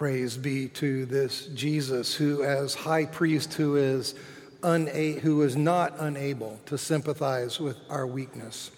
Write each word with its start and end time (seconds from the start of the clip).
Praise 0.00 0.38
be 0.38 0.66
to 0.66 1.04
this 1.04 1.44
Jesus, 1.48 2.14
who, 2.14 2.42
as 2.42 2.74
high 2.74 3.04
priest, 3.04 3.52
who 3.52 3.76
is, 3.76 4.14
una- 4.64 4.90
who 4.90 5.42
is 5.42 5.56
not 5.56 5.92
unable 5.98 6.58
to 6.64 6.78
sympathize 6.78 7.60
with 7.60 7.76
our 7.90 8.06
weakness, 8.06 8.70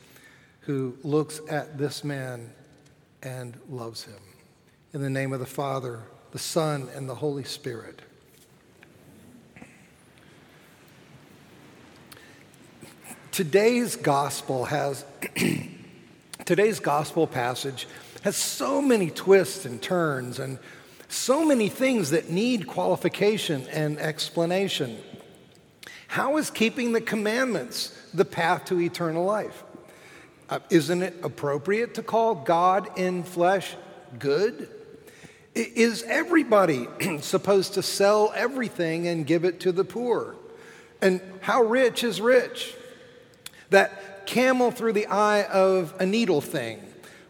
who 0.62 0.96
looks 1.04 1.40
at 1.48 1.78
this 1.78 2.02
man 2.02 2.52
and 3.22 3.56
loves 3.68 4.02
him. 4.02 4.18
In 4.94 5.00
the 5.00 5.08
name 5.08 5.32
of 5.32 5.38
the 5.38 5.46
Father, 5.46 6.00
the 6.32 6.40
Son, 6.40 6.88
and 6.92 7.08
the 7.08 7.14
Holy 7.14 7.44
Spirit. 7.44 8.02
Today's 13.30 13.94
gospel 13.94 14.64
has, 14.64 15.04
today's 16.44 16.80
gospel 16.80 17.28
passage 17.28 17.86
has 18.22 18.36
so 18.36 18.82
many 18.82 19.08
twists 19.08 19.64
and 19.64 19.80
turns 19.80 20.40
and 20.40 20.58
so 21.12 21.44
many 21.44 21.68
things 21.68 22.10
that 22.10 22.30
need 22.30 22.66
qualification 22.66 23.66
and 23.70 23.98
explanation. 23.98 24.98
How 26.08 26.36
is 26.36 26.50
keeping 26.50 26.92
the 26.92 27.00
commandments 27.00 27.96
the 28.12 28.24
path 28.24 28.66
to 28.66 28.80
eternal 28.80 29.24
life? 29.24 29.64
Uh, 30.48 30.58
isn't 30.70 31.02
it 31.02 31.14
appropriate 31.22 31.94
to 31.94 32.02
call 32.02 32.34
God 32.34 32.98
in 32.98 33.22
flesh 33.22 33.74
good? 34.18 34.68
Is 35.54 36.02
everybody 36.04 36.88
supposed 37.20 37.74
to 37.74 37.82
sell 37.82 38.32
everything 38.34 39.06
and 39.06 39.26
give 39.26 39.44
it 39.44 39.60
to 39.60 39.72
the 39.72 39.84
poor? 39.84 40.34
And 41.00 41.20
how 41.40 41.62
rich 41.62 42.04
is 42.04 42.20
rich? 42.20 42.74
That 43.70 44.26
camel 44.26 44.70
through 44.70 44.92
the 44.92 45.06
eye 45.06 45.44
of 45.44 45.94
a 45.98 46.06
needle 46.06 46.40
thing, 46.40 46.80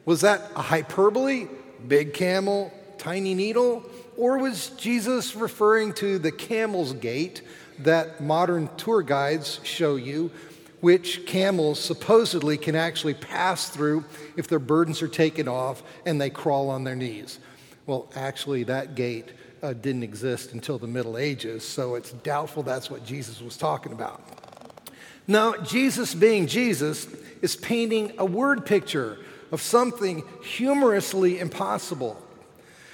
was 0.05 0.21
that 0.21 0.51
a 0.55 0.63
hyperbole? 0.63 1.49
Big 1.87 2.15
camel, 2.15 2.73
tiny 2.99 3.35
needle? 3.35 3.85
Or 4.17 4.39
was 4.39 4.71
Jesus 4.71 5.35
referring 5.35 5.95
to 5.95 6.19
the 6.19 6.33
camel's 6.33 6.93
gate 6.93 7.43
that 7.81 8.21
modern 8.21 8.69
tour 8.77 9.03
guides 9.03 9.61
show 9.63 9.97
you, 9.97 10.31
which 10.81 11.27
camels 11.27 11.81
supposedly 11.81 12.57
can 12.57 12.75
actually 12.75 13.15
pass 13.15 13.69
through 13.69 14.05
if 14.37 14.49
their 14.49 14.59
burdens 14.59 15.01
are 15.03 15.09
taken 15.09 15.49
off 15.49 15.83
and 16.05 16.21
they 16.21 16.31
crawl 16.31 16.71
on 16.71 16.85
their 16.85 16.97
knees? 16.97 17.39
Well, 17.87 18.11
actually, 18.15 18.65
that 18.65 18.95
gate 18.95 19.33
uh, 19.63 19.73
didn't 19.73 20.03
exist 20.03 20.53
until 20.53 20.79
the 20.79 20.87
Middle 20.87 21.17
Ages, 21.17 21.67
so 21.67 21.95
it's 21.95 22.13
doubtful 22.13 22.63
that's 22.63 22.91
what 22.91 23.05
Jesus 23.05 23.41
was 23.41 23.57
talking 23.57 23.93
about. 23.93 24.23
Now, 25.27 25.55
Jesus 25.57 26.15
being 26.15 26.47
Jesus 26.47 27.07
is 27.41 27.55
painting 27.55 28.13
a 28.19 28.25
word 28.25 28.67
picture 28.67 29.19
of 29.53 29.61
something 29.61 30.25
humorously 30.43 31.39
impossible. 31.39 32.21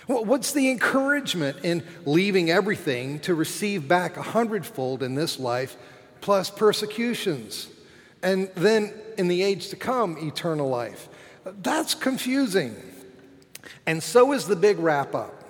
What's 0.08 0.52
the 0.52 0.70
encouragement 0.70 1.58
in 1.64 1.84
leaving 2.06 2.50
everything 2.50 3.20
to 3.20 3.34
receive 3.34 3.86
back 3.86 4.16
a 4.16 4.22
hundredfold 4.22 5.02
in 5.02 5.14
this 5.14 5.38
life, 5.38 5.76
plus 6.22 6.48
persecutions, 6.48 7.68
and 8.22 8.50
then 8.54 8.94
in 9.18 9.28
the 9.28 9.42
age 9.42 9.68
to 9.68 9.76
come, 9.76 10.16
eternal 10.16 10.66
life? 10.66 11.10
That's 11.44 11.94
confusing. 11.94 12.74
And 13.84 14.02
so 14.02 14.32
is 14.32 14.46
the 14.46 14.56
big 14.56 14.78
wrap 14.78 15.14
up. 15.14 15.44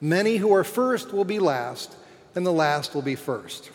Many 0.00 0.38
who 0.38 0.54
are 0.54 0.64
first 0.64 1.12
will 1.12 1.26
be 1.26 1.38
last, 1.38 1.94
and 2.34 2.46
the 2.46 2.52
last 2.52 2.94
will 2.94 3.02
be 3.02 3.16
first. 3.16 3.70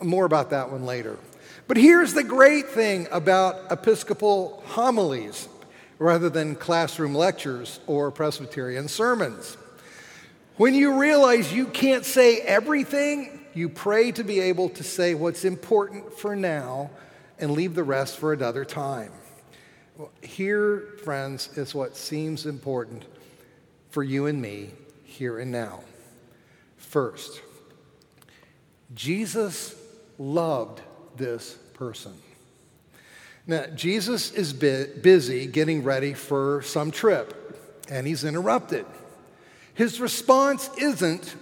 More 0.00 0.24
about 0.24 0.50
that 0.50 0.70
one 0.70 0.86
later. 0.86 1.18
But 1.66 1.78
here's 1.78 2.14
the 2.14 2.22
great 2.22 2.68
thing 2.68 3.08
about 3.10 3.72
Episcopal 3.72 4.62
homilies 4.66 5.48
rather 6.02 6.28
than 6.28 6.56
classroom 6.56 7.14
lectures 7.14 7.78
or 7.86 8.10
Presbyterian 8.10 8.88
sermons. 8.88 9.56
When 10.56 10.74
you 10.74 10.98
realize 10.98 11.52
you 11.52 11.66
can't 11.66 12.04
say 12.04 12.40
everything, 12.40 13.40
you 13.54 13.68
pray 13.68 14.10
to 14.12 14.24
be 14.24 14.40
able 14.40 14.68
to 14.70 14.82
say 14.82 15.14
what's 15.14 15.44
important 15.44 16.12
for 16.18 16.34
now 16.34 16.90
and 17.38 17.52
leave 17.52 17.74
the 17.74 17.84
rest 17.84 18.18
for 18.18 18.32
another 18.32 18.64
time. 18.64 19.12
Here, 20.22 20.80
friends, 21.04 21.56
is 21.56 21.74
what 21.74 21.96
seems 21.96 22.46
important 22.46 23.04
for 23.90 24.02
you 24.02 24.26
and 24.26 24.42
me 24.42 24.70
here 25.04 25.38
and 25.38 25.52
now. 25.52 25.84
First, 26.78 27.40
Jesus 28.94 29.76
loved 30.18 30.80
this 31.16 31.54
person. 31.74 32.14
Now, 33.46 33.66
Jesus 33.74 34.30
is 34.32 34.52
busy 34.52 35.46
getting 35.46 35.82
ready 35.82 36.14
for 36.14 36.62
some 36.62 36.90
trip, 36.90 37.58
and 37.90 38.06
he's 38.06 38.22
interrupted. 38.24 38.86
His 39.74 40.00
response 40.00 40.70
isn't, 40.78 41.34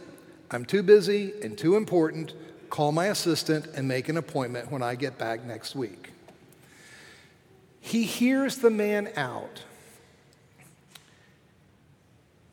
I'm 0.50 0.64
too 0.64 0.82
busy 0.82 1.34
and 1.42 1.58
too 1.58 1.76
important, 1.76 2.32
call 2.70 2.92
my 2.92 3.06
assistant 3.06 3.66
and 3.74 3.86
make 3.86 4.08
an 4.08 4.16
appointment 4.16 4.70
when 4.70 4.82
I 4.82 4.94
get 4.94 5.18
back 5.18 5.44
next 5.44 5.74
week. 5.74 6.10
He 7.80 8.04
hears 8.04 8.56
the 8.56 8.70
man 8.70 9.10
out. 9.16 9.64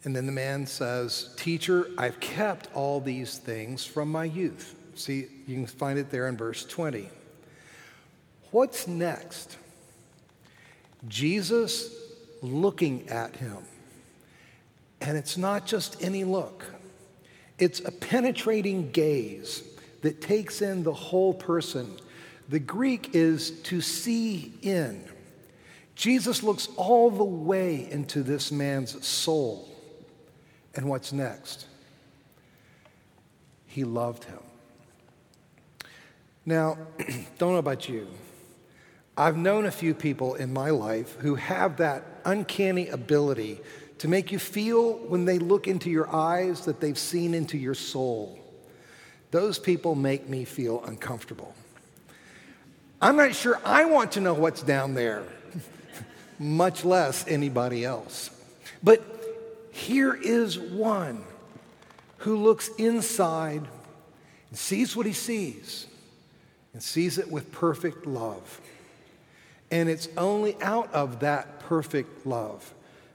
And 0.04 0.16
then 0.16 0.26
the 0.26 0.32
man 0.32 0.66
says, 0.66 1.34
Teacher, 1.38 1.90
I've 1.98 2.20
kept 2.20 2.74
all 2.74 3.00
these 3.00 3.38
things 3.38 3.86
from 3.86 4.12
my 4.12 4.24
youth. 4.26 4.76
See, 4.96 5.28
you 5.46 5.56
can 5.56 5.68
find 5.68 6.00
it 6.00 6.10
there 6.10 6.28
in 6.28 6.38
verse 6.38 6.66
20. 6.66 7.10
What's 8.52 8.88
next? 8.88 9.58
Jesus 11.08 11.94
looking 12.42 13.08
at 13.10 13.36
him. 13.36 13.58
And 15.02 15.18
it's 15.18 15.38
not 15.38 15.66
just 15.66 16.02
any 16.02 16.24
look, 16.24 16.66
it's 17.60 17.80
a 17.82 17.92
penetrating 17.92 18.92
gaze 18.92 19.64
that 20.02 20.22
takes 20.22 20.62
in 20.62 20.84
the 20.84 20.94
whole 20.94 21.34
person. 21.34 21.98
The 22.50 22.60
Greek 22.60 23.14
is 23.14 23.52
to 23.64 23.82
see 23.82 24.54
in. 24.62 25.04
Jesus 25.96 26.44
looks 26.44 26.70
all 26.78 27.10
the 27.10 27.24
way 27.24 27.90
into 27.90 28.22
this 28.22 28.52
man's 28.52 29.06
soul. 29.06 29.68
And 30.76 30.88
what's 30.88 31.12
next? 31.12 31.66
He 33.66 33.84
loved 33.84 34.24
him. 34.24 34.40
Now, 36.46 36.78
don't 37.38 37.54
know 37.54 37.58
about 37.58 37.90
you. 37.90 38.08
I've 39.18 39.36
known 39.36 39.66
a 39.66 39.72
few 39.72 39.96
people 39.96 40.36
in 40.36 40.54
my 40.54 40.70
life 40.70 41.16
who 41.16 41.34
have 41.36 41.78
that 41.78 42.04
uncanny 42.24 42.90
ability 42.90 43.60
to 43.98 44.08
make 44.08 44.32
you 44.32 44.38
feel 44.38 44.94
when 44.94 45.26
they 45.26 45.40
look 45.40 45.68
into 45.68 45.90
your 45.90 46.14
eyes 46.14 46.66
that 46.66 46.80
they've 46.80 46.98
seen 46.98 47.34
into 47.34 47.58
your 47.58 47.74
soul. 47.74 48.38
Those 49.32 49.58
people 49.58 49.96
make 49.96 50.30
me 50.30 50.46
feel 50.46 50.84
uncomfortable. 50.86 51.56
I'm 53.02 53.16
not 53.16 53.34
sure 53.34 53.60
I 53.66 53.86
want 53.86 54.12
to 54.14 54.22
know 54.22 54.36
what's 54.36 54.62
down 54.62 54.94
there, 54.94 55.24
much 56.40 56.86
less 56.86 57.28
anybody 57.28 57.86
else. 57.86 58.30
But 58.84 59.02
here 59.72 60.14
is 60.14 60.60
one 60.60 61.24
who 62.18 62.38
looks 62.38 62.70
inside 62.78 63.68
and 64.50 64.60
sees 64.60 64.96
what 64.96 65.08
he 65.08 65.14
sees 65.14 65.88
and 66.74 66.84
sees 66.84 67.18
it 67.18 67.32
with 67.32 67.52
perfect 67.52 68.06
love. 68.06 68.62
And 69.72 69.90
it's 69.90 70.08
only 70.18 70.56
out 70.62 70.94
of 70.94 71.20
that 71.20 71.60
perfect 71.62 72.26
love 72.26 72.74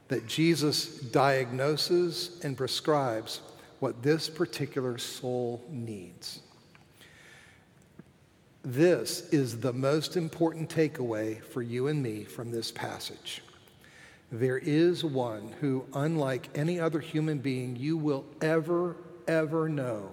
that 0.08 0.26
Jesus 0.26 0.98
diagnoses 0.98 2.38
and 2.44 2.56
prescribes 2.56 3.40
what 3.80 4.02
this 4.02 4.28
particular 4.28 4.98
soul 4.98 5.64
needs. 5.70 6.40
This 8.64 9.28
is 9.30 9.58
the 9.58 9.72
most 9.72 10.16
important 10.16 10.68
takeaway 10.68 11.42
for 11.42 11.62
you 11.62 11.88
and 11.88 12.02
me 12.02 12.24
from 12.24 12.50
this 12.50 12.70
passage. 12.70 13.42
There 14.30 14.58
is 14.58 15.02
one 15.02 15.52
who, 15.60 15.84
unlike 15.94 16.48
any 16.54 16.78
other 16.78 17.00
human 17.00 17.38
being 17.38 17.74
you 17.74 17.96
will 17.96 18.24
ever, 18.40 18.96
ever 19.26 19.68
know, 19.68 20.10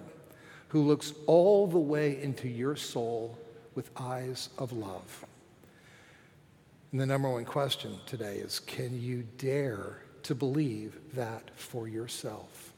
who 0.68 0.82
looks 0.82 1.12
all 1.26 1.66
the 1.66 1.78
way 1.78 2.20
into 2.20 2.48
your 2.48 2.74
soul 2.74 3.38
with 3.74 3.90
eyes 3.96 4.48
of 4.58 4.72
love. 4.72 5.24
And 6.92 7.00
the 7.00 7.06
number 7.06 7.30
one 7.30 7.44
question 7.44 7.98
today 8.06 8.36
is 8.36 8.58
can 8.58 9.00
you 9.00 9.24
dare 9.38 9.98
to 10.24 10.34
believe 10.34 10.98
that 11.14 11.50
for 11.54 11.88
yourself? 11.88 12.72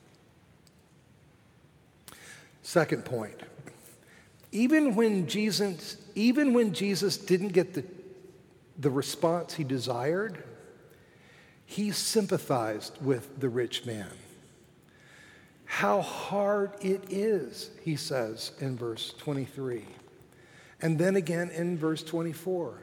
Second 2.63 3.05
point. 3.05 3.41
Even 4.53 4.95
when 4.95 5.27
Jesus, 5.27 5.97
even 6.15 6.53
when 6.53 6.75
Jesus 6.75 7.17
didn't 7.17 7.49
get 7.49 7.73
the, 7.73 7.85
the 8.79 8.91
response 8.91 9.55
he 9.55 9.65
desired, 9.65 10.45
he 11.65 11.91
sympathized 11.91 13.03
with 13.03 13.41
the 13.41 13.49
rich 13.49 13.87
man. 13.87 14.11
How 15.65 16.03
hard 16.03 16.73
it 16.83 17.05
is, 17.09 17.71
he 17.83 17.97
says 17.97 18.53
in 18.61 18.77
verse 18.77 19.15
23. 19.17 19.87
And 20.83 20.99
then 20.99 21.17
again 21.17 21.49
in 21.49 21.79
verse 21.79 22.03
24 22.03 22.83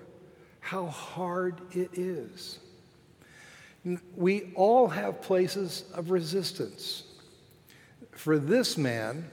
how 0.60 0.88
hard 0.88 1.62
it 1.72 1.92
is. 1.94 2.60
We 4.16 4.52
all 4.56 4.88
have 4.88 5.22
places 5.22 5.86
of 5.94 6.12
resistance. 6.12 7.04
For 8.12 8.38
this 8.38 8.78
man, 8.78 9.30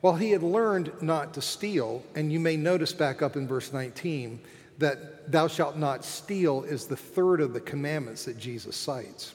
while 0.00 0.14
he 0.14 0.30
had 0.30 0.42
learned 0.42 0.92
not 1.02 1.34
to 1.34 1.42
steal, 1.42 2.02
and 2.14 2.32
you 2.32 2.38
may 2.38 2.56
notice 2.56 2.92
back 2.92 3.22
up 3.22 3.36
in 3.36 3.48
verse 3.48 3.72
19 3.72 4.40
that 4.78 5.32
thou 5.32 5.48
shalt 5.48 5.76
not 5.76 6.04
steal 6.04 6.62
is 6.62 6.86
the 6.86 6.96
third 6.96 7.40
of 7.40 7.52
the 7.52 7.60
commandments 7.60 8.26
that 8.26 8.38
Jesus 8.38 8.76
cites. 8.76 9.34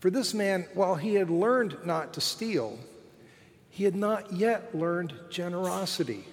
For 0.00 0.10
this 0.10 0.34
man, 0.34 0.66
while 0.74 0.96
he 0.96 1.14
had 1.14 1.30
learned 1.30 1.78
not 1.84 2.14
to 2.14 2.20
steal, 2.20 2.78
he 3.68 3.84
had 3.84 3.94
not 3.94 4.32
yet 4.32 4.74
learned 4.74 5.14
generosity. 5.30 6.24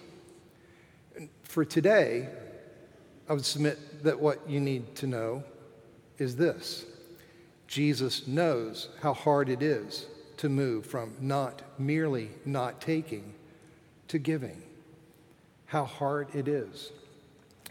For 1.43 1.63
today, 1.63 2.29
I 3.29 3.33
would 3.33 3.45
submit 3.45 4.03
that 4.03 4.19
what 4.19 4.49
you 4.49 4.59
need 4.59 4.95
to 4.97 5.07
know 5.07 5.43
is 6.17 6.35
this 6.35 6.85
Jesus 7.67 8.27
knows 8.27 8.89
how 9.01 9.13
hard 9.13 9.49
it 9.49 9.61
is 9.61 10.05
to 10.37 10.49
move 10.49 10.85
from 10.85 11.13
not 11.19 11.61
merely 11.77 12.29
not 12.45 12.79
taking 12.79 13.33
to 14.07 14.17
giving. 14.17 14.61
How 15.65 15.83
hard 15.83 16.33
it 16.33 16.47
is. 16.47 16.91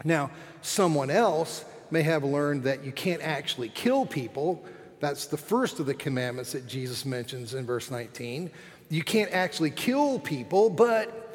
Now, 0.03 0.29
someone 0.61 1.09
else 1.09 1.65
may 1.89 2.03
have 2.03 2.23
learned 2.23 2.63
that 2.63 2.83
you 2.83 2.91
can't 2.91 3.21
actually 3.21 3.69
kill 3.69 4.05
people. 4.05 4.63
That's 4.99 5.25
the 5.25 5.37
first 5.37 5.79
of 5.79 5.87
the 5.87 5.95
commandments 5.95 6.51
that 6.51 6.67
Jesus 6.67 7.05
mentions 7.05 7.55
in 7.55 7.65
verse 7.65 7.89
19. 7.89 8.51
You 8.89 9.03
can't 9.03 9.31
actually 9.31 9.71
kill 9.71 10.19
people, 10.19 10.69
but 10.69 11.26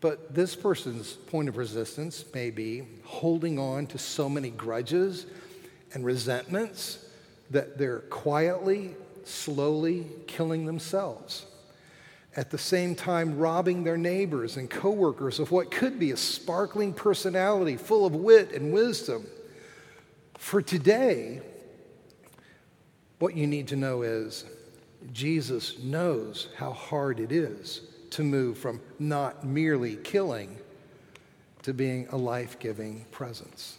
but 0.00 0.34
this 0.34 0.56
person's 0.56 1.12
point 1.12 1.48
of 1.48 1.56
resistance 1.56 2.24
may 2.32 2.50
be 2.50 2.84
holding 3.04 3.58
on 3.58 3.86
to 3.88 3.98
so 3.98 4.28
many 4.28 4.50
grudges 4.50 5.26
and 5.92 6.04
resentments 6.04 7.04
that 7.50 7.76
they're 7.76 8.00
quietly, 8.00 8.94
slowly 9.24 10.06
killing 10.26 10.64
themselves. 10.64 11.46
At 12.36 12.50
the 12.50 12.58
same 12.58 12.94
time, 12.94 13.38
robbing 13.38 13.84
their 13.84 13.98
neighbors 13.98 14.56
and 14.56 14.70
coworkers 14.70 15.40
of 15.40 15.50
what 15.50 15.70
could 15.70 15.98
be 15.98 16.12
a 16.12 16.16
sparkling 16.16 16.94
personality 16.94 17.76
full 17.76 18.06
of 18.06 18.14
wit 18.14 18.52
and 18.52 18.72
wisdom. 18.72 19.26
For 20.38 20.62
today, 20.62 21.42
what 23.18 23.36
you 23.36 23.46
need 23.46 23.68
to 23.68 23.76
know 23.76 24.02
is 24.02 24.44
Jesus 25.12 25.78
knows 25.80 26.48
how 26.56 26.72
hard 26.72 27.20
it 27.20 27.32
is 27.32 27.82
to 28.10 28.22
move 28.22 28.58
from 28.58 28.80
not 28.98 29.44
merely 29.44 29.96
killing 29.96 30.56
to 31.62 31.72
being 31.72 32.08
a 32.10 32.16
life 32.16 32.58
giving 32.58 33.04
presence. 33.10 33.76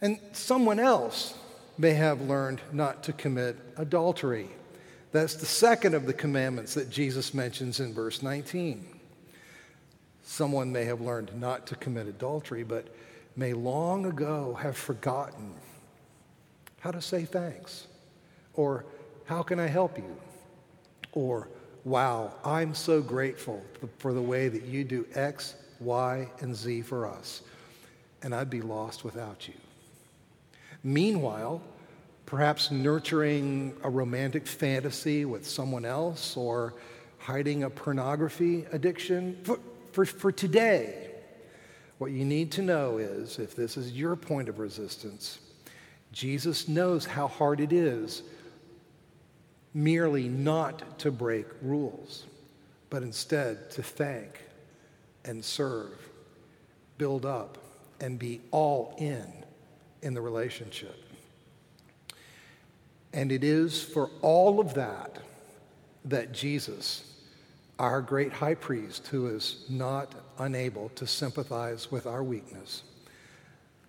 And 0.00 0.18
someone 0.32 0.78
else 0.78 1.34
may 1.78 1.94
have 1.94 2.20
learned 2.22 2.60
not 2.72 3.02
to 3.04 3.12
commit 3.12 3.56
adultery. 3.76 4.48
That's 5.12 5.34
the 5.34 5.46
second 5.46 5.94
of 5.94 6.06
the 6.06 6.12
commandments 6.12 6.74
that 6.74 6.90
Jesus 6.90 7.34
mentions 7.34 7.80
in 7.80 7.94
verse 7.94 8.22
19. 8.22 8.86
Someone 10.22 10.72
may 10.72 10.84
have 10.84 11.00
learned 11.00 11.38
not 11.38 11.66
to 11.68 11.76
commit 11.76 12.06
adultery, 12.08 12.64
but 12.64 12.88
may 13.36 13.52
long 13.52 14.06
ago 14.06 14.54
have 14.54 14.76
forgotten 14.76 15.54
how 16.80 16.90
to 16.90 17.00
say 17.00 17.24
thanks, 17.24 17.86
or 18.54 18.84
how 19.24 19.42
can 19.42 19.58
I 19.58 19.66
help 19.66 19.98
you, 19.98 20.16
or 21.12 21.48
wow, 21.86 22.32
I'm 22.44 22.74
so 22.74 23.00
grateful 23.00 23.62
for 23.98 24.12
the 24.12 24.20
way 24.20 24.48
that 24.48 24.64
you 24.64 24.82
do 24.82 25.06
X, 25.14 25.54
Y, 25.78 26.28
and 26.40 26.54
Z 26.54 26.82
for 26.82 27.06
us, 27.06 27.42
and 28.22 28.34
I'd 28.34 28.50
be 28.50 28.60
lost 28.60 29.04
without 29.04 29.46
you. 29.46 29.54
Meanwhile, 30.82 31.62
perhaps 32.26 32.72
nurturing 32.72 33.72
a 33.84 33.88
romantic 33.88 34.48
fantasy 34.48 35.24
with 35.24 35.46
someone 35.46 35.84
else 35.84 36.36
or 36.36 36.74
hiding 37.18 37.62
a 37.62 37.70
pornography 37.70 38.66
addiction. 38.72 39.38
For, 39.44 39.60
for, 39.92 40.04
for, 40.04 40.32
today, 40.32 41.12
what 41.98 42.10
you 42.10 42.24
need 42.24 42.50
to 42.52 42.62
know 42.62 42.98
is 42.98 43.38
if 43.38 43.54
this 43.54 43.76
is 43.76 43.92
your 43.92 44.16
point 44.16 44.48
of 44.48 44.58
resistance, 44.58 45.38
Jesus 46.10 46.66
knows 46.66 47.06
how 47.06 47.28
hard 47.28 47.60
it 47.60 47.72
is 47.72 48.24
merely 49.76 50.26
not 50.26 50.98
to 50.98 51.10
break 51.10 51.44
rules, 51.60 52.24
but 52.88 53.02
instead 53.02 53.70
to 53.70 53.82
thank 53.82 54.40
and 55.26 55.44
serve, 55.44 55.92
build 56.96 57.26
up, 57.26 57.58
and 58.00 58.18
be 58.18 58.40
all 58.52 58.94
in 58.96 59.26
in 60.00 60.14
the 60.14 60.20
relationship. 60.20 60.96
And 63.12 63.30
it 63.30 63.44
is 63.44 63.82
for 63.82 64.08
all 64.22 64.60
of 64.60 64.72
that 64.74 65.18
that 66.06 66.32
Jesus, 66.32 67.12
our 67.78 68.00
great 68.00 68.32
high 68.32 68.54
priest, 68.54 69.08
who 69.08 69.26
is 69.26 69.66
not 69.68 70.14
unable 70.38 70.88
to 70.90 71.06
sympathize 71.06 71.92
with 71.92 72.06
our 72.06 72.22
weakness, 72.22 72.82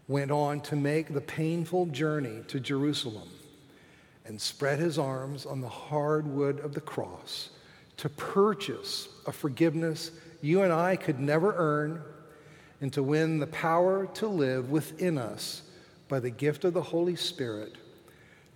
went 0.10 0.32
on 0.32 0.60
to 0.62 0.76
make 0.76 1.14
the 1.14 1.22
painful 1.22 1.86
journey 1.86 2.42
to 2.50 2.60
Jerusalem 2.60 3.30
and 4.28 4.40
spread 4.40 4.80
his 4.80 5.00
arms 5.00 5.46
on 5.46 5.62
the 5.62 5.70
hard 5.70 6.28
wood 6.28 6.60
of 6.60 6.74
the 6.74 6.82
cross 6.82 7.50
to 7.98 8.10
purchase 8.10 9.10
a 9.26 9.32
forgiveness 9.32 10.12
you 10.42 10.62
and 10.62 10.72
I 10.72 10.96
could 10.96 11.20
never 11.20 11.54
earn 11.56 12.02
and 12.82 12.94
to 12.94 13.02
win 13.02 13.40
the 13.40 13.48
power 13.48 14.06
to 14.16 14.28
live 14.28 14.70
within 14.70 15.18
us 15.18 15.64
by 16.08 16.20
the 16.20 16.30
gift 16.30 16.64
of 16.64 16.74
the 16.74 16.82
Holy 16.82 17.16
Spirit 17.16 17.76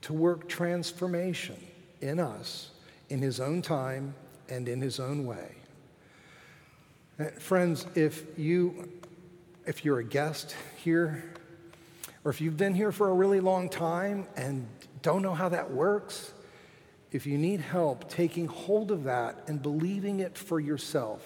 to 0.01 0.13
work 0.13 0.47
transformation 0.47 1.57
in 2.01 2.19
us 2.19 2.71
in 3.09 3.21
His 3.21 3.39
own 3.39 3.62
time 3.62 4.13
and 4.50 4.67
in 4.67 4.81
His 4.81 5.00
own 5.00 5.25
way. 5.25 5.56
Uh, 7.19 7.25
friends, 7.39 7.85
if 7.95 8.25
you 8.38 8.89
if 9.65 9.85
you're 9.85 10.00
a 10.00 10.03
guest 10.03 10.56
here, 10.83 11.24
or 12.24 12.31
if 12.31 12.41
you've 12.41 12.57
been 12.57 12.74
here 12.74 12.91
for 12.91 13.09
a 13.09 13.13
really 13.13 13.39
long 13.39 13.69
time 13.69 14.27
and 14.35 14.67
don't 15.01 15.21
know 15.21 15.33
how 15.33 15.50
that 15.50 15.71
works, 15.71 16.33
if 17.12 17.25
you 17.25 17.38
need 17.38 17.59
help 17.59 18.09
taking 18.09 18.48
hold 18.48 18.92
of 18.92 19.03
that 19.03 19.44
and 19.48 19.62
believing 19.62 20.19
it 20.19 20.38
for 20.38 20.59
yourself, 20.59 21.21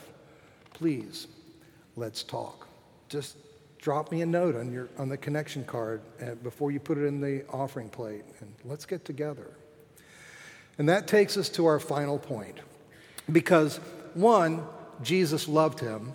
please, 0.73 1.27
let's 1.95 2.23
talk. 2.23 2.67
Just 3.09 3.37
drop 3.77 4.11
me 4.11 4.21
a 4.21 4.25
note 4.25 4.55
on, 4.55 4.71
your, 4.71 4.89
on 4.97 5.09
the 5.09 5.17
connection 5.17 5.63
card 5.63 6.01
uh, 6.21 6.35
before 6.35 6.71
you 6.71 6.79
put 6.79 6.97
it 6.97 7.05
in 7.05 7.21
the 7.21 7.45
offering 7.49 7.89
plate, 7.89 8.23
and 8.39 8.51
let's 8.63 8.85
get 8.85 9.05
together. 9.05 9.51
And 10.77 10.89
that 10.89 11.07
takes 11.07 11.37
us 11.37 11.49
to 11.49 11.67
our 11.67 11.79
final 11.79 12.17
point. 12.17 12.57
Because 13.31 13.77
one, 14.15 14.63
Jesus 15.03 15.47
loved 15.47 15.79
him, 15.79 16.13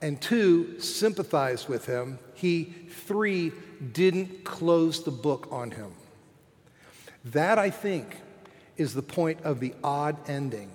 and 0.00 0.20
two, 0.20 0.80
sympathized 0.80 1.68
with 1.68 1.86
him. 1.86 2.18
He, 2.34 2.64
three, 3.06 3.52
didn't 3.92 4.44
close 4.44 5.04
the 5.04 5.10
book 5.10 5.48
on 5.50 5.70
him. 5.70 5.92
That, 7.26 7.58
I 7.58 7.70
think, 7.70 8.16
is 8.76 8.94
the 8.94 9.02
point 9.02 9.40
of 9.42 9.60
the 9.60 9.74
odd 9.84 10.16
ending, 10.28 10.70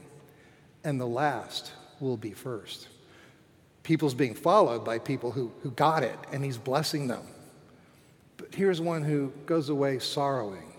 and 0.83 0.99
the 0.99 1.07
last 1.07 1.71
will 1.99 2.17
be 2.17 2.31
first 2.31 2.87
people's 3.87 4.13
being 4.13 4.35
followed 4.35 4.83
by 4.83 4.99
people 4.99 5.31
who, 5.31 5.49
who 5.63 5.71
got 5.71 6.03
it, 6.03 6.19
and 6.33 6.43
he's 6.43 6.57
blessing 6.57 7.07
them. 7.07 7.23
But 8.35 8.53
here's 8.53 8.81
one 8.81 9.01
who 9.01 9.31
goes 9.45 9.69
away 9.69 9.99
sorrowing. 9.99 10.73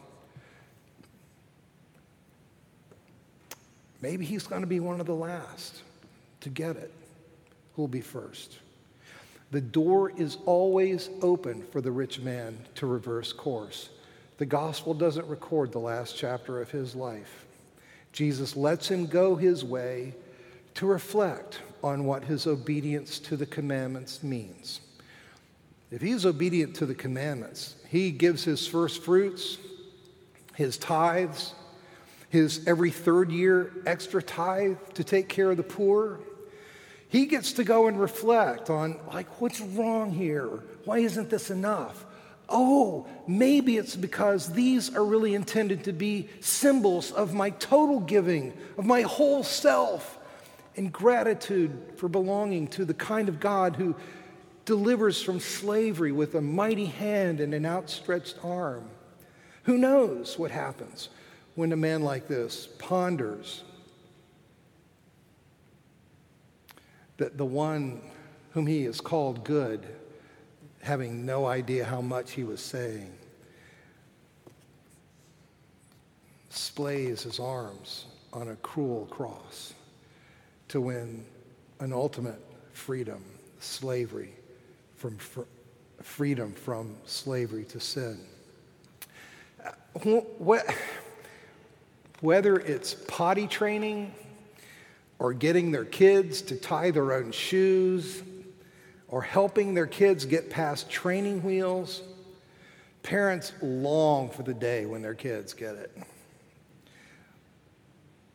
Maybe 4.03 4.27
he's 4.27 4.47
going 4.47 4.61
to 4.61 4.67
be 4.67 4.79
one 4.79 5.01
of 5.01 5.07
the 5.07 5.15
last 5.15 5.81
to 6.43 6.51
get 6.51 6.77
it. 6.77 6.93
Who'll 7.77 7.89
be 7.89 8.03
first? 8.03 8.59
The 9.53 9.63
door 9.63 10.13
is 10.15 10.37
always 10.45 11.09
open 11.23 11.63
for 11.73 11.81
the 11.81 11.91
rich 11.91 12.21
man 12.21 12.59
to 12.75 12.87
reverse 12.87 13.33
course. 13.33 13.89
The 14.39 14.47
gospel 14.47 14.95
doesn't 14.95 15.27
record 15.27 15.73
the 15.73 15.81
last 15.81 16.17
chapter 16.17 16.63
of 16.63 16.71
his 16.71 16.95
life. 16.95 17.45
Jesus 18.13 18.57
lets 18.57 18.89
him 18.89 19.07
go 19.07 19.35
his 19.37 19.65
way 19.65 20.15
to 20.75 20.87
reflect 20.87 21.61
on 21.83 22.05
what 22.05 22.25
his 22.25 22.47
obedience 22.47 23.19
to 23.19 23.37
the 23.37 23.47
commandments 23.47 24.23
means. 24.23 24.81
If 25.91 26.03
he's 26.03 26.25
obedient 26.25 26.77
to 26.77 26.87
the 26.87 26.95
commandments, 26.95 27.75
he 27.89 28.13
gives 28.13 28.45
his 28.45 28.67
first 28.67 29.03
fruits, 29.03 29.59
his 30.55 30.77
tithes, 30.77 31.55
his 32.29 32.67
every 32.67 32.91
third 32.91 33.33
year 33.33 33.73
extra 33.87 34.23
tithe 34.23 34.77
to 34.95 35.03
take 35.03 35.29
care 35.29 35.51
of 35.51 35.57
the 35.57 35.63
poor. 35.63 36.21
He 37.09 37.27
gets 37.27 37.53
to 37.55 37.65
go 37.65 37.89
and 37.89 37.99
reflect 37.99 38.71
on, 38.71 39.01
like, 39.13 39.41
what's 39.41 39.61
wrong 39.61 40.13
here? 40.13 40.47
Why 40.85 40.99
isn't 40.99 41.31
this 41.31 41.51
enough? 41.51 42.05
Oh, 42.49 43.07
maybe 43.27 43.77
it's 43.77 43.95
because 43.95 44.53
these 44.53 44.95
are 44.95 45.05
really 45.05 45.35
intended 45.35 45.85
to 45.85 45.93
be 45.93 46.29
symbols 46.41 47.13
of 47.13 47.35
my 47.35 47.51
total 47.51 48.01
giving, 48.01 48.55
of 48.79 48.87
my 48.87 49.03
whole 49.03 49.43
self 49.43 50.19
and 50.77 50.93
gratitude 50.93 51.77
for 51.97 52.09
belonging 52.09 52.69
to 52.69 52.85
the 52.85 52.95
kind 52.95 53.29
of 53.29 53.41
God 53.41 53.77
who 53.77 53.95
delivers 54.65 55.21
from 55.21 55.41
slavery 55.41 56.13
with 56.13 56.35
a 56.35 56.41
mighty 56.41 56.87
hand 56.87 57.41
and 57.41 57.53
an 57.53 57.67
outstretched 57.67 58.37
arm. 58.43 58.89
Who 59.65 59.77
knows 59.77 60.39
what 60.39 60.51
happens 60.51 61.11
when 61.55 61.73
a 61.73 61.77
man 61.77 62.03
like 62.03 62.29
this 62.29 62.69
ponders 62.79 63.63
that 67.19 67.37
the 67.37 67.45
one 67.45 68.01
whom 68.53 68.67
he 68.67 68.85
is 68.85 69.01
called 69.01 69.45
good, 69.45 69.85
having 70.83 71.27
no 71.27 71.47
idea 71.47 71.85
how 71.85 72.01
much 72.01 72.33
he 72.33 72.45
was 72.45 72.61
saying, 72.61 73.13
splays 76.51 77.23
his 77.23 77.39
arms 77.39 78.07
on 78.33 78.49
a 78.49 78.57
cruel 78.57 79.07
cross 79.11 79.75
to 80.69 80.81
win 80.81 81.25
an 81.81 81.93
ultimate 81.93 82.41
freedom, 82.73 83.23
slavery, 83.61 84.35
from 84.97 85.17
fr- 85.17 85.43
freedom 86.03 86.53
from 86.53 86.97
slavery 87.07 87.65
to 87.65 87.81
sin. 87.81 88.19
Whether 92.21 92.57
it's 92.57 92.95
potty 92.95 93.47
training 93.47 94.13
or 95.19 95.33
getting 95.33 95.73
their 95.73 95.85
kids 95.85 96.43
to 96.43 96.57
tie 96.57 96.91
their 96.91 97.13
own 97.13 97.33
shoes 97.33 98.23
or 99.09 99.23
helping 99.23 99.75
their 99.75 99.87
kids 99.87 100.25
get 100.25 100.51
past 100.51 100.91
training 100.91 101.43
wheels, 101.43 102.03
parents 103.03 103.53
long 103.63 104.29
for 104.29 104.43
the 104.43 104.55
day 104.55 104.85
when 104.87 105.03
their 105.03 105.15
kids 105.15 105.55
get 105.55 105.75
it. 105.75 105.97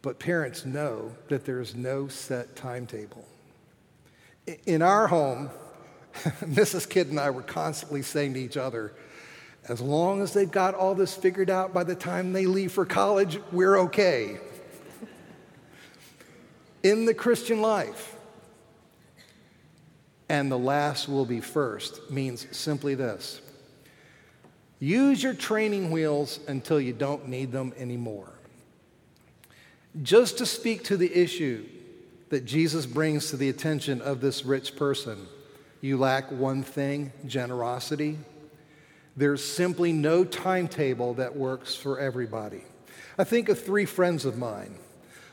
But 0.01 0.19
parents 0.19 0.65
know 0.65 1.15
that 1.29 1.45
there's 1.45 1.75
no 1.75 2.07
set 2.07 2.55
timetable. 2.55 3.25
In 4.65 4.81
our 4.81 5.07
home, 5.07 5.49
Mrs. 6.41 6.89
Kidd 6.89 7.07
and 7.07 7.19
I 7.19 7.29
were 7.29 7.41
constantly 7.41 8.01
saying 8.01 8.33
to 8.33 8.39
each 8.39 8.57
other, 8.57 8.93
as 9.69 9.79
long 9.79 10.21
as 10.21 10.33
they've 10.33 10.51
got 10.51 10.75
all 10.75 10.93
this 10.93 11.15
figured 11.15 11.49
out 11.49 11.73
by 11.73 11.85
the 11.85 11.95
time 11.95 12.33
they 12.33 12.45
leave 12.45 12.71
for 12.73 12.85
college, 12.85 13.39
we're 13.51 13.77
okay. 13.77 14.39
In 16.83 17.05
the 17.05 17.13
Christian 17.13 17.61
life, 17.61 18.12
and 20.33 20.51
the 20.51 20.57
last 20.57 21.07
will 21.07 21.25
be 21.25 21.39
first 21.39 22.09
means 22.09 22.47
simply 22.49 22.95
this 22.95 23.39
use 24.79 25.21
your 25.21 25.35
training 25.35 25.91
wheels 25.91 26.39
until 26.47 26.81
you 26.81 26.91
don't 26.91 27.27
need 27.27 27.51
them 27.51 27.71
anymore. 27.77 28.33
Just 30.01 30.39
to 30.39 30.47
speak 30.47 30.85
to 30.85 30.97
the 30.97 31.15
issue 31.15 31.63
that 32.29 32.45
Jesus 32.45 32.87
brings 32.87 33.29
to 33.29 33.37
the 33.37 33.47
attention 33.47 34.01
of 34.01 34.21
this 34.21 34.43
rich 34.43 34.75
person, 34.75 35.27
you 35.81 35.97
lack 35.97 36.31
one 36.31 36.63
thing 36.63 37.13
generosity. 37.27 38.17
There's 39.15 39.45
simply 39.45 39.93
no 39.93 40.25
timetable 40.25 41.13
that 41.13 41.35
works 41.35 41.75
for 41.75 41.99
everybody. 41.99 42.63
I 43.19 43.23
think 43.23 43.49
of 43.49 43.63
three 43.63 43.85
friends 43.85 44.25
of 44.25 44.35
mine 44.35 44.79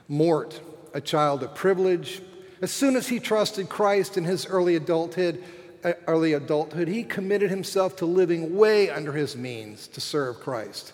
Mort, 0.09 0.61
a 0.93 1.01
child 1.01 1.43
of 1.43 1.55
privilege. 1.55 2.21
As 2.63 2.71
soon 2.71 2.97
as 2.97 3.09
he 3.09 3.21
trusted 3.21 3.69
Christ 3.69 4.17
in 4.17 4.25
his 4.25 4.47
early 4.47 4.77
adulthood, 4.77 5.43
uh, 5.83 5.95
early 6.07 6.35
adulthood, 6.35 6.89
he 6.89 7.03
committed 7.03 7.51
himself 7.51 7.97
to 7.97 8.07
living 8.07 8.57
way 8.57 8.91
under 8.91 9.13
his 9.13 9.37
means 9.37 9.89
to 9.89 10.01
serve 10.01 10.41
Christ 10.41 10.93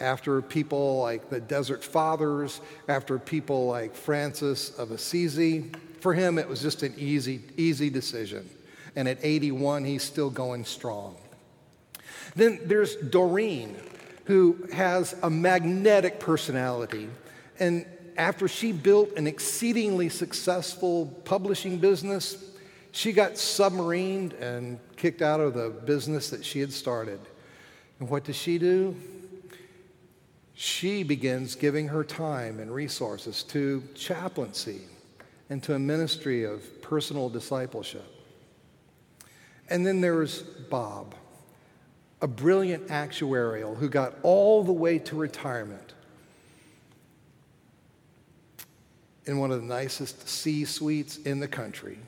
after 0.00 0.40
people 0.42 1.00
like 1.00 1.30
the 1.30 1.40
Desert 1.40 1.82
Fathers, 1.82 2.60
after 2.88 3.18
people 3.18 3.66
like 3.66 3.94
Francis 3.94 4.70
of 4.78 4.90
Assisi. 4.90 5.70
For 6.00 6.14
him, 6.14 6.38
it 6.38 6.48
was 6.48 6.62
just 6.62 6.82
an 6.82 6.94
easy, 6.96 7.40
easy 7.56 7.90
decision. 7.90 8.48
And 8.94 9.08
at 9.08 9.18
81, 9.22 9.84
he's 9.84 10.02
still 10.02 10.30
going 10.30 10.64
strong. 10.64 11.16
Then 12.36 12.60
there's 12.64 12.96
Doreen, 12.96 13.76
who 14.24 14.68
has 14.72 15.16
a 15.22 15.30
magnetic 15.30 16.20
personality. 16.20 17.08
And 17.58 17.86
after 18.18 18.48
she 18.48 18.72
built 18.72 19.16
an 19.16 19.26
exceedingly 19.26 20.10
successful 20.10 21.06
publishing 21.24 21.78
business, 21.78 22.44
she 22.92 23.12
got 23.12 23.32
submarined 23.32 24.38
and 24.40 24.78
kicked 24.96 25.22
out 25.22 25.40
of 25.40 25.54
the 25.54 25.70
business 25.70 26.28
that 26.30 26.44
she 26.44 26.60
had 26.60 26.72
started. 26.72 27.20
And 28.00 28.10
what 28.10 28.24
does 28.24 28.36
she 28.36 28.58
do? 28.58 28.94
she 30.60 31.04
begins 31.04 31.54
giving 31.54 31.86
her 31.86 32.02
time 32.02 32.58
and 32.58 32.74
resources 32.74 33.44
to 33.44 33.80
chaplaincy 33.94 34.80
and 35.50 35.62
to 35.62 35.72
a 35.72 35.78
ministry 35.78 36.42
of 36.42 36.82
personal 36.82 37.28
discipleship. 37.28 38.04
And 39.70 39.86
then 39.86 40.00
there's 40.00 40.42
Bob, 40.42 41.14
a 42.20 42.26
brilliant 42.26 42.88
actuarial 42.88 43.76
who 43.76 43.88
got 43.88 44.14
all 44.24 44.64
the 44.64 44.72
way 44.72 44.98
to 44.98 45.14
retirement 45.14 45.94
in 49.28 49.38
one 49.38 49.52
of 49.52 49.60
the 49.60 49.66
nicest 49.66 50.26
C 50.26 50.64
suites 50.64 51.18
in 51.18 51.38
the 51.38 51.46
country 51.46 51.98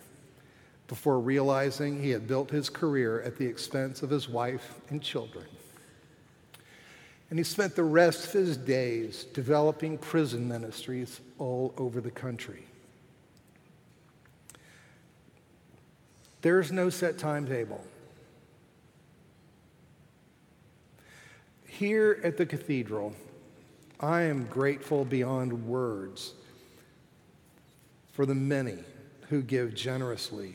before 0.89 1.21
realizing 1.21 2.03
he 2.03 2.11
had 2.11 2.27
built 2.27 2.51
his 2.51 2.71
career 2.71 3.21
at 3.23 3.37
the 3.37 3.47
expense 3.47 4.03
of 4.03 4.11
his 4.11 4.29
wife 4.29 4.81
and 4.89 5.01
children. 5.03 5.45
And 7.29 7.39
he 7.39 7.45
spent 7.45 7.77
the 7.77 7.85
rest 7.85 8.27
of 8.27 8.33
his 8.33 8.57
days 8.57 9.25
developing 9.35 9.99
prison 9.99 10.49
ministries 10.49 11.21
all 11.39 11.75
over 11.77 12.01
the 12.01 12.11
country. 12.11 12.65
There's 16.41 16.73
no 16.73 16.89
set 16.89 17.19
timetable. 17.19 17.85
Here 21.67 22.19
at 22.25 22.37
the 22.37 22.47
cathedral, 22.47 23.15
I 24.01 24.23
am 24.23 24.47
grateful 24.47 25.05
beyond 25.05 25.67
words 25.67 26.33
for 28.21 28.27
the 28.27 28.35
many 28.35 28.77
who 29.31 29.41
give 29.41 29.75
generously 29.75 30.55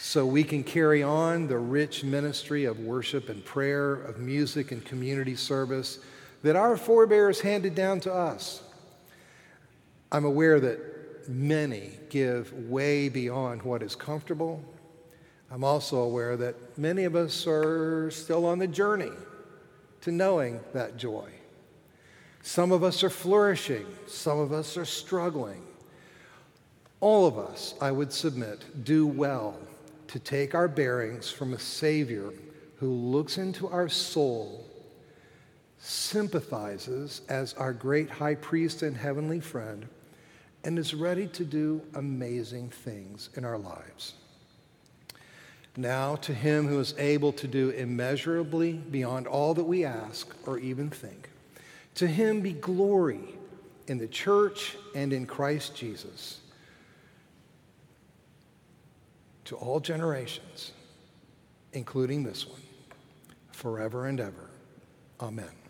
so 0.00 0.24
we 0.24 0.42
can 0.42 0.64
carry 0.64 1.02
on 1.02 1.46
the 1.46 1.58
rich 1.58 2.02
ministry 2.02 2.64
of 2.64 2.80
worship 2.80 3.28
and 3.28 3.44
prayer, 3.44 3.92
of 3.92 4.18
music 4.18 4.72
and 4.72 4.82
community 4.82 5.36
service 5.36 5.98
that 6.42 6.56
our 6.56 6.78
forebears 6.78 7.42
handed 7.42 7.74
down 7.74 8.00
to 8.00 8.10
us. 8.10 8.62
I'm 10.10 10.24
aware 10.24 10.60
that 10.60 11.28
many 11.28 11.90
give 12.08 12.50
way 12.70 13.10
beyond 13.10 13.60
what 13.60 13.82
is 13.82 13.94
comfortable. 13.94 14.64
I'm 15.50 15.64
also 15.64 15.98
aware 15.98 16.38
that 16.38 16.78
many 16.78 17.04
of 17.04 17.14
us 17.14 17.46
are 17.46 18.10
still 18.10 18.46
on 18.46 18.58
the 18.58 18.66
journey 18.66 19.12
to 20.00 20.10
knowing 20.10 20.58
that 20.72 20.96
joy. 20.96 21.28
Some 22.40 22.72
of 22.72 22.82
us 22.82 23.04
are 23.04 23.10
flourishing, 23.10 23.84
some 24.06 24.38
of 24.38 24.54
us 24.54 24.78
are 24.78 24.86
struggling. 24.86 25.64
All 27.02 27.26
of 27.26 27.36
us, 27.36 27.74
I 27.80 27.90
would 27.90 28.12
submit, 28.12 28.84
do 28.84 29.08
well 29.08 29.58
to 30.06 30.20
take 30.20 30.54
our 30.54 30.68
bearings 30.68 31.28
from 31.28 31.52
a 31.52 31.58
Savior 31.58 32.30
who 32.76 32.92
looks 32.92 33.38
into 33.38 33.66
our 33.66 33.88
soul, 33.88 34.64
sympathizes 35.78 37.22
as 37.28 37.54
our 37.54 37.72
great 37.72 38.08
high 38.08 38.36
priest 38.36 38.82
and 38.82 38.96
heavenly 38.96 39.40
friend, 39.40 39.88
and 40.62 40.78
is 40.78 40.94
ready 40.94 41.26
to 41.26 41.44
do 41.44 41.82
amazing 41.94 42.70
things 42.70 43.30
in 43.36 43.44
our 43.44 43.58
lives. 43.58 44.14
Now, 45.76 46.14
to 46.14 46.32
him 46.32 46.68
who 46.68 46.78
is 46.78 46.94
able 46.98 47.32
to 47.32 47.48
do 47.48 47.70
immeasurably 47.70 48.74
beyond 48.74 49.26
all 49.26 49.54
that 49.54 49.64
we 49.64 49.84
ask 49.84 50.32
or 50.46 50.56
even 50.60 50.88
think, 50.88 51.30
to 51.96 52.06
him 52.06 52.42
be 52.42 52.52
glory 52.52 53.34
in 53.88 53.98
the 53.98 54.06
church 54.06 54.76
and 54.94 55.12
in 55.12 55.26
Christ 55.26 55.74
Jesus 55.74 56.41
to 59.44 59.56
all 59.56 59.80
generations, 59.80 60.72
including 61.72 62.22
this 62.22 62.46
one, 62.46 62.62
forever 63.52 64.06
and 64.06 64.20
ever. 64.20 64.50
Amen. 65.20 65.61